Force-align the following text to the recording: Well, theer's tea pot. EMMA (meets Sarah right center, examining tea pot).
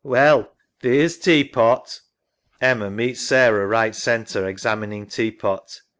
Well, 0.03 0.51
theer's 0.81 1.19
tea 1.19 1.43
pot. 1.43 2.01
EMMA 2.59 2.89
(meets 2.89 3.21
Sarah 3.21 3.67
right 3.67 3.93
center, 3.93 4.47
examining 4.49 5.05
tea 5.05 5.29
pot). 5.29 5.79